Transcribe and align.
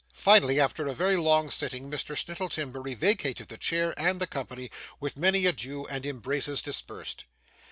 Finally, 0.15 0.59
after 0.59 0.87
a 0.87 0.95
very 0.95 1.15
long 1.15 1.51
sitting, 1.51 1.87
Mr 1.87 2.17
Snittle 2.17 2.49
Timberry 2.49 2.95
vacated 2.95 3.49
the 3.49 3.57
chair, 3.59 3.93
and 3.99 4.19
the 4.19 4.25
company 4.25 4.71
with 4.99 5.15
many 5.15 5.45
adieux 5.45 5.85
and 5.85 6.07
embraces 6.07 6.63
dispersed. 6.63 7.25